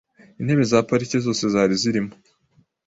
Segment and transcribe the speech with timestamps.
[0.39, 2.11] Intebe za parike zose zari zirimo.